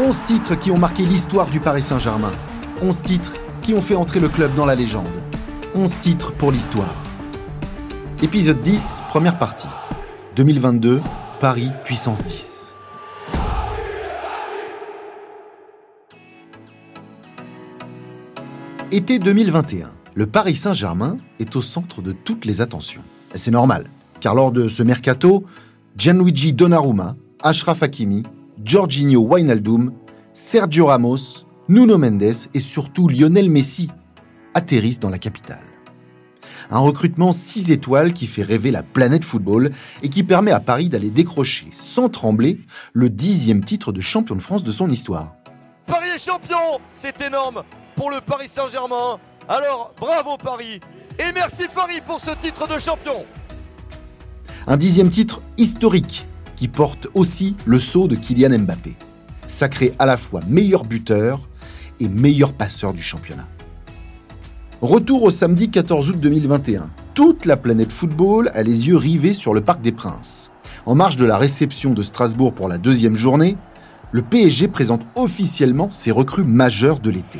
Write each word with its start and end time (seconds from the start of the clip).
11 0.00 0.24
titres 0.26 0.54
qui 0.54 0.70
ont 0.70 0.78
marqué 0.78 1.04
l'histoire 1.04 1.50
du 1.50 1.58
Paris 1.58 1.82
Saint-Germain. 1.82 2.30
11 2.82 3.02
titres 3.02 3.32
qui 3.62 3.74
ont 3.74 3.82
fait 3.82 3.96
entrer 3.96 4.20
le 4.20 4.28
club 4.28 4.54
dans 4.54 4.64
la 4.64 4.76
légende. 4.76 5.24
11 5.74 5.98
titres 5.98 6.32
pour 6.32 6.52
l'histoire. 6.52 6.94
Épisode 8.22 8.60
10, 8.60 9.02
première 9.08 9.36
partie. 9.40 9.66
2022, 10.36 11.00
Paris 11.40 11.70
puissance 11.84 12.22
10. 12.22 12.72
Été 18.92 19.18
2021, 19.18 19.90
le 20.14 20.26
Paris 20.28 20.54
Saint-Germain 20.54 21.18
est 21.40 21.56
au 21.56 21.60
centre 21.60 22.02
de 22.02 22.12
toutes 22.12 22.44
les 22.44 22.60
attentions. 22.60 23.02
C'est 23.34 23.50
normal, 23.50 23.86
car 24.20 24.36
lors 24.36 24.52
de 24.52 24.68
ce 24.68 24.84
mercato, 24.84 25.44
Gianluigi 25.96 26.52
Donnarumma, 26.52 27.16
Ashraf 27.42 27.82
Hakimi, 27.82 28.22
Jorginho 28.64 29.20
Wijnaldum, 29.20 29.92
Sergio 30.34 30.86
Ramos, 30.86 31.46
Nuno 31.68 31.96
Mendes 31.96 32.48
et 32.54 32.60
surtout 32.60 33.08
Lionel 33.08 33.50
Messi 33.50 33.88
atterrissent 34.54 34.98
dans 34.98 35.10
la 35.10 35.18
capitale. 35.18 35.64
Un 36.70 36.80
recrutement 36.80 37.32
6 37.32 37.70
étoiles 37.70 38.12
qui 38.12 38.26
fait 38.26 38.42
rêver 38.42 38.70
la 38.70 38.82
planète 38.82 39.24
football 39.24 39.70
et 40.02 40.08
qui 40.08 40.22
permet 40.22 40.50
à 40.50 40.60
Paris 40.60 40.88
d'aller 40.88 41.10
décrocher 41.10 41.68
sans 41.72 42.08
trembler 42.08 42.60
le 42.92 43.08
dixième 43.08 43.64
titre 43.64 43.92
de 43.92 44.00
champion 44.00 44.34
de 44.34 44.40
France 44.40 44.64
de 44.64 44.72
son 44.72 44.90
histoire. 44.90 45.34
Paris 45.86 46.08
est 46.14 46.22
champion 46.22 46.80
C'est 46.92 47.22
énorme 47.22 47.62
pour 47.94 48.10
le 48.10 48.20
Paris 48.20 48.48
Saint-Germain. 48.48 49.18
Alors 49.48 49.94
bravo 49.98 50.36
Paris 50.36 50.80
et 51.18 51.32
merci 51.34 51.62
Paris 51.72 52.00
pour 52.04 52.20
ce 52.20 52.32
titre 52.32 52.66
de 52.66 52.78
champion. 52.78 53.24
Un 54.66 54.76
dixième 54.76 55.10
titre 55.10 55.40
historique 55.56 56.26
qui 56.58 56.66
porte 56.66 57.06
aussi 57.14 57.54
le 57.66 57.78
sceau 57.78 58.08
de 58.08 58.16
Kylian 58.16 58.58
Mbappé, 58.58 58.96
sacré 59.46 59.94
à 60.00 60.06
la 60.06 60.16
fois 60.16 60.40
meilleur 60.48 60.84
buteur 60.84 61.48
et 62.00 62.08
meilleur 62.08 62.52
passeur 62.52 62.92
du 62.92 63.00
championnat. 63.00 63.46
Retour 64.82 65.22
au 65.22 65.30
samedi 65.30 65.70
14 65.70 66.10
août 66.10 66.16
2021. 66.18 66.90
Toute 67.14 67.46
la 67.46 67.56
planète 67.56 67.92
football 67.92 68.50
a 68.54 68.64
les 68.64 68.88
yeux 68.88 68.96
rivés 68.96 69.34
sur 69.34 69.54
le 69.54 69.60
Parc 69.60 69.82
des 69.82 69.92
Princes. 69.92 70.50
En 70.84 70.96
marge 70.96 71.16
de 71.16 71.26
la 71.26 71.38
réception 71.38 71.94
de 71.94 72.02
Strasbourg 72.02 72.52
pour 72.52 72.66
la 72.66 72.78
deuxième 72.78 73.16
journée, 73.16 73.56
le 74.10 74.22
PSG 74.22 74.66
présente 74.66 75.02
officiellement 75.14 75.90
ses 75.92 76.10
recrues 76.10 76.44
majeures 76.44 76.98
de 76.98 77.10
l'été. 77.10 77.38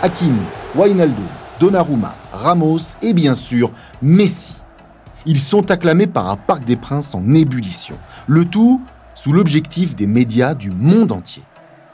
Hakimi, 0.00 0.38
Wijnaldum, 0.76 1.24
Donnarumma, 1.58 2.14
Ramos 2.32 2.94
et 3.02 3.12
bien 3.12 3.34
sûr 3.34 3.72
Messi. 4.00 4.54
Ils 5.26 5.40
sont 5.40 5.72
acclamés 5.72 6.06
par 6.06 6.30
un 6.30 6.36
Parc 6.36 6.64
des 6.64 6.76
Princes 6.76 7.16
en 7.16 7.34
ébullition. 7.34 7.98
Le 8.28 8.44
tout 8.44 8.80
sous 9.16 9.32
l'objectif 9.32 9.96
des 9.96 10.06
médias 10.06 10.54
du 10.54 10.70
monde 10.70 11.10
entier. 11.10 11.42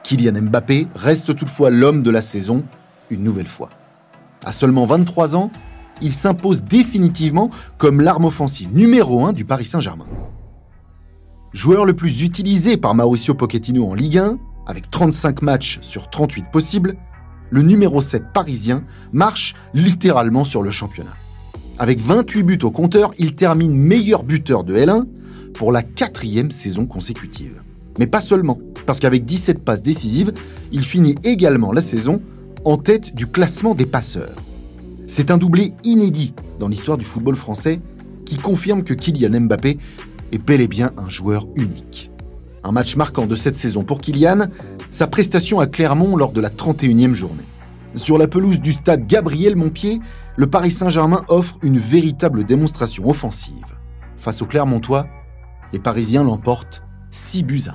Kylian 0.02 0.42
Mbappé 0.42 0.86
reste 0.94 1.34
toutefois 1.34 1.70
l'homme 1.70 2.02
de 2.02 2.10
la 2.10 2.20
saison, 2.20 2.64
une 3.08 3.22
nouvelle 3.22 3.46
fois. 3.48 3.70
À 4.44 4.52
seulement 4.52 4.84
23 4.84 5.34
ans, 5.34 5.50
il 6.02 6.12
s'impose 6.12 6.62
définitivement 6.62 7.48
comme 7.78 8.02
l'arme 8.02 8.26
offensive 8.26 8.68
numéro 8.76 9.24
1 9.24 9.32
du 9.32 9.46
Paris 9.46 9.64
Saint-Germain. 9.64 10.06
Joueur 11.54 11.86
le 11.86 11.96
plus 11.96 12.20
utilisé 12.20 12.76
par 12.76 12.94
Mauricio 12.94 13.32
Pochettino 13.32 13.88
en 13.88 13.94
Ligue 13.94 14.18
1, 14.18 14.36
avec 14.66 14.90
35 14.90 15.40
matchs 15.40 15.78
sur 15.80 16.10
38 16.10 16.50
possibles, 16.52 16.96
le 17.54 17.62
numéro 17.62 18.02
7 18.02 18.32
parisien 18.34 18.82
marche 19.12 19.54
littéralement 19.74 20.44
sur 20.44 20.60
le 20.60 20.72
championnat. 20.72 21.14
Avec 21.78 22.00
28 22.00 22.42
buts 22.42 22.58
au 22.64 22.72
compteur, 22.72 23.12
il 23.16 23.34
termine 23.34 23.72
meilleur 23.72 24.24
buteur 24.24 24.64
de 24.64 24.74
L1 24.74 25.04
pour 25.52 25.70
la 25.70 25.84
quatrième 25.84 26.50
saison 26.50 26.84
consécutive. 26.84 27.62
Mais 28.00 28.08
pas 28.08 28.20
seulement, 28.20 28.58
parce 28.86 28.98
qu'avec 28.98 29.24
17 29.24 29.64
passes 29.64 29.82
décisives, 29.82 30.32
il 30.72 30.84
finit 30.84 31.14
également 31.22 31.72
la 31.72 31.80
saison 31.80 32.20
en 32.64 32.76
tête 32.76 33.14
du 33.14 33.28
classement 33.28 33.76
des 33.76 33.86
passeurs. 33.86 34.34
C'est 35.06 35.30
un 35.30 35.38
doublé 35.38 35.74
inédit 35.84 36.34
dans 36.58 36.66
l'histoire 36.66 36.98
du 36.98 37.04
football 37.04 37.36
français 37.36 37.78
qui 38.26 38.36
confirme 38.36 38.82
que 38.82 38.94
Kylian 38.94 39.42
Mbappé 39.42 39.78
est 40.32 40.44
bel 40.44 40.60
et 40.60 40.66
bien 40.66 40.90
un 40.96 41.08
joueur 41.08 41.46
unique. 41.54 42.10
Un 42.64 42.72
match 42.72 42.96
marquant 42.96 43.26
de 43.26 43.36
cette 43.36 43.54
saison 43.54 43.84
pour 43.84 44.00
Kylian, 44.00 44.48
sa 44.94 45.08
prestation 45.08 45.58
à 45.58 45.66
Clermont 45.66 46.16
lors 46.16 46.30
de 46.30 46.40
la 46.40 46.50
31e 46.50 47.14
journée. 47.14 47.42
Sur 47.96 48.16
la 48.16 48.28
pelouse 48.28 48.60
du 48.60 48.72
stade 48.72 49.08
Gabriel 49.08 49.56
Montpied, 49.56 50.00
le 50.36 50.46
Paris 50.46 50.70
Saint-Germain 50.70 51.24
offre 51.26 51.56
une 51.62 51.80
véritable 51.80 52.44
démonstration 52.44 53.10
offensive. 53.10 53.64
Face 54.16 54.40
aux 54.40 54.46
Clermontois, 54.46 55.08
les 55.72 55.80
Parisiens 55.80 56.22
l'emportent 56.22 56.84
6 57.10 57.42
buts 57.42 57.62
à 57.66 57.72
1. 57.72 57.74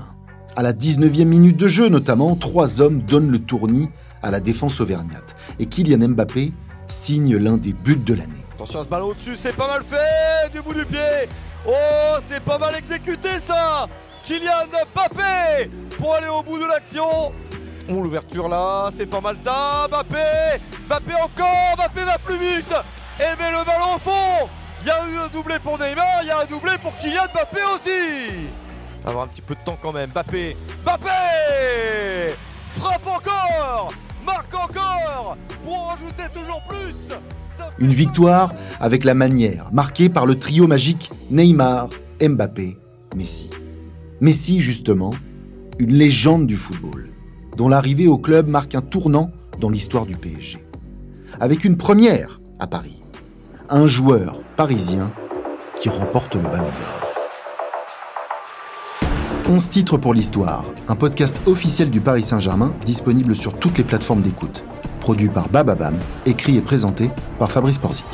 À 0.55 0.61
la 0.61 0.71
19e 0.71 1.25
minute 1.25 1.57
de 1.57 1.67
jeu 1.67 1.89
notamment, 1.89 2.37
trois 2.37 2.79
hommes 2.79 3.01
donnent 3.01 3.31
le 3.31 3.39
tournis 3.39 3.89
à 4.23 4.31
la 4.31 4.39
défense 4.39 4.79
auvergnate. 4.79 5.35
Et 5.59 5.65
Kylian 5.65 6.07
Mbappé 6.07 6.53
signe 6.87 7.35
l'un 7.35 7.57
des 7.57 7.73
buts 7.73 7.97
de 7.97 8.13
l'année. 8.13 8.45
Attention 8.55 8.79
à 8.79 8.83
ce 8.85 8.87
ballon 8.87 9.07
au-dessus, 9.07 9.35
c'est 9.35 9.57
pas 9.57 9.67
mal 9.67 9.81
fait 9.83 10.49
du 10.53 10.61
bout 10.61 10.73
du 10.73 10.85
pied. 10.85 11.27
Oh, 11.67 12.15
c'est 12.21 12.41
pas 12.41 12.57
mal 12.57 12.75
exécuté 12.77 13.39
ça 13.39 13.89
Kylian 14.29 14.67
Mbappé 14.93 15.71
pour 15.97 16.13
aller 16.13 16.27
au 16.27 16.43
bout 16.43 16.59
de 16.59 16.65
l'action. 16.65 17.33
Oh, 17.89 17.93
l'ouverture 17.93 18.47
là, 18.47 18.91
c'est 18.93 19.07
pas 19.07 19.21
mal 19.21 19.37
ça. 19.39 19.87
Mbappé, 19.89 20.61
Mbappé 20.85 21.13
encore, 21.15 21.75
Mbappé 21.75 22.03
va 22.03 22.19
plus 22.19 22.37
vite. 22.37 22.75
Et 23.19 23.41
met 23.41 23.49
le 23.49 23.65
ballon 23.65 23.95
au 23.95 23.97
fond. 23.97 24.47
Il 24.81 24.87
y 24.87 24.91
a 24.91 24.99
eu 25.09 25.17
un 25.17 25.29
doublé 25.29 25.55
pour 25.57 25.79
Neymar, 25.79 26.05
il 26.21 26.27
y 26.27 26.29
a 26.29 26.41
un 26.41 26.45
doublé 26.45 26.73
pour 26.79 26.95
Kylian 26.99 27.23
Mbappé 27.33 27.57
aussi. 27.73 28.45
Avoir 29.03 29.23
un 29.23 29.27
petit 29.29 29.41
peu 29.41 29.55
de 29.55 29.61
temps 29.65 29.79
quand 29.81 29.93
même. 29.93 30.11
Mbappé, 30.11 30.55
Mbappé 30.83 32.35
frappe 32.67 33.07
encore, 33.07 33.91
marque 34.23 34.53
encore 34.53 35.37
pour 35.63 35.73
en 35.73 35.85
rajouter 35.85 36.25
toujours 36.31 36.61
plus. 36.69 37.15
Une 37.79 37.93
victoire 37.93 38.51
avec 38.79 39.05
la 39.05 39.15
manière, 39.15 39.69
marquée 39.73 40.07
par 40.07 40.27
le 40.27 40.37
trio 40.37 40.67
magique 40.67 41.09
Neymar, 41.31 41.89
Mbappé, 42.21 42.77
Messi. 43.15 43.49
Messi, 44.21 44.59
justement, 44.59 45.11
une 45.77 45.93
légende 45.93 46.45
du 46.45 46.57
football, 46.57 47.09
dont 47.55 47.69
l'arrivée 47.69 48.07
au 48.07 48.17
club 48.17 48.49
marque 48.49 48.75
un 48.75 48.81
tournant 48.81 49.31
dans 49.61 49.69
l'histoire 49.69 50.05
du 50.05 50.17
PSG. 50.17 50.61
Avec 51.39 51.63
une 51.63 51.77
première 51.77 52.41
à 52.59 52.67
Paris, 52.67 53.01
un 53.69 53.87
joueur 53.87 54.41
parisien 54.57 55.13
qui 55.77 55.87
remporte 55.87 56.35
le 56.35 56.41
ballon 56.41 56.65
d'or. 56.65 57.07
11 59.47 59.69
titres 59.69 59.97
pour 59.97 60.13
l'histoire, 60.13 60.65
un 60.89 60.95
podcast 60.95 61.37
officiel 61.45 61.89
du 61.89 62.01
Paris 62.01 62.23
Saint-Germain 62.23 62.73
disponible 62.83 63.37
sur 63.37 63.57
toutes 63.57 63.77
les 63.77 63.85
plateformes 63.85 64.21
d'écoute. 64.21 64.65
Produit 64.99 65.29
par 65.29 65.47
Bababam, 65.47 65.95
écrit 66.25 66.57
et 66.57 66.61
présenté 66.61 67.09
par 67.39 67.51
Fabrice 67.53 67.77
Porzic. 67.77 68.05